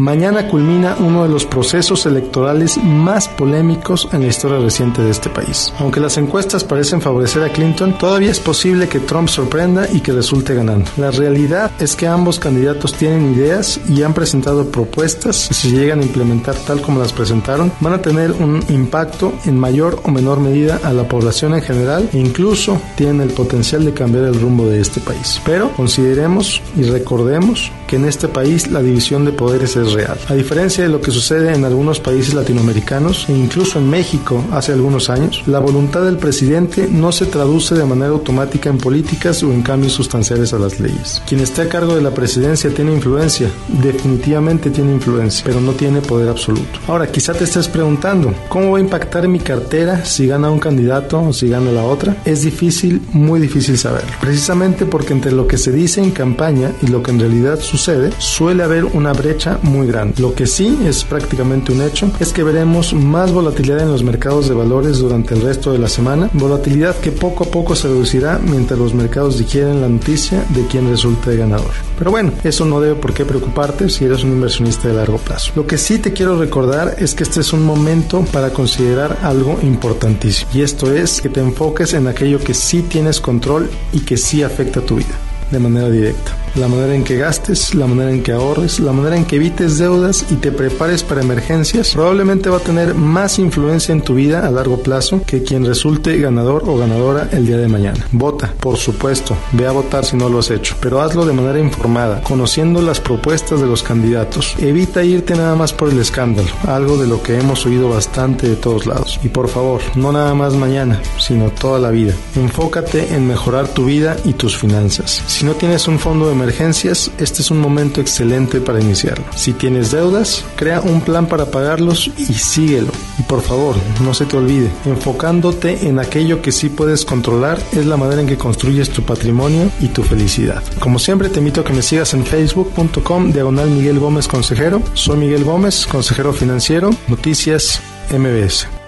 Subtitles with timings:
[0.00, 5.28] Mañana culmina uno de los procesos electorales más polémicos en la historia reciente de este
[5.28, 5.74] país.
[5.78, 10.12] Aunque las encuestas parecen favorecer a Clinton, todavía es posible que Trump sorprenda y que
[10.12, 10.90] resulte ganando.
[10.96, 16.00] La realidad es que ambos candidatos tienen ideas y han presentado propuestas que si llegan
[16.00, 20.40] a implementar tal como las presentaron, van a tener un impacto en mayor o menor
[20.40, 24.64] medida a la población en general e incluso tienen el potencial de cambiar el rumbo
[24.64, 25.42] de este país.
[25.44, 30.16] Pero consideremos y recordemos que en este país la división de poderes es real.
[30.28, 34.72] A diferencia de lo que sucede en algunos países latinoamericanos e incluso en México hace
[34.72, 39.52] algunos años, la voluntad del presidente no se traduce de manera automática en políticas o
[39.52, 41.20] en cambios sustanciales a las leyes.
[41.26, 43.50] Quien esté a cargo de la presidencia tiene influencia,
[43.82, 46.78] definitivamente tiene influencia, pero no tiene poder absoluto.
[46.86, 51.20] Ahora, quizá te estés preguntando, ¿cómo va a impactar mi cartera si gana un candidato
[51.20, 52.18] o si gana la otra?
[52.24, 54.12] Es difícil, muy difícil saberlo.
[54.20, 57.79] Precisamente porque entre lo que se dice en campaña y lo que en realidad sucede,
[58.18, 60.20] suele haber una brecha muy grande.
[60.20, 64.48] Lo que sí es prácticamente un hecho es que veremos más volatilidad en los mercados
[64.48, 68.38] de valores durante el resto de la semana, volatilidad que poco a poco se reducirá
[68.38, 71.70] mientras los mercados digieren la noticia de quién resulte ganador.
[71.98, 75.52] Pero bueno, eso no debe por qué preocuparte si eres un inversionista de largo plazo.
[75.56, 79.58] Lo que sí te quiero recordar es que este es un momento para considerar algo
[79.62, 84.16] importantísimo y esto es que te enfoques en aquello que sí tienes control y que
[84.16, 85.16] sí afecta a tu vida
[85.50, 89.16] de manera directa la manera en que gastes, la manera en que ahorres, la manera
[89.16, 93.92] en que evites deudas y te prepares para emergencias, probablemente va a tener más influencia
[93.92, 97.68] en tu vida a largo plazo que quien resulte ganador o ganadora el día de
[97.68, 98.06] mañana.
[98.12, 101.58] Vota, por supuesto, ve a votar si no lo has hecho, pero hazlo de manera
[101.58, 104.54] informada, conociendo las propuestas de los candidatos.
[104.58, 108.56] Evita irte nada más por el escándalo, algo de lo que hemos oído bastante de
[108.56, 109.20] todos lados.
[109.22, 112.14] Y por favor, no nada más mañana, sino toda la vida.
[112.36, 115.22] Enfócate en mejorar tu vida y tus finanzas.
[115.26, 119.24] Si no tienes un fondo de emergencias, este es un momento excelente para iniciarlo.
[119.36, 122.92] Si tienes deudas, crea un plan para pagarlos y síguelo.
[123.18, 127.86] Y por favor, no se te olvide, enfocándote en aquello que sí puedes controlar es
[127.86, 130.62] la manera en que construyes tu patrimonio y tu felicidad.
[130.78, 134.82] Como siempre, te invito a que me sigas en facebook.com diagonal Miguel Gómez Consejero.
[134.94, 137.80] Soy Miguel Gómez, consejero financiero, Noticias
[138.10, 138.79] MBS.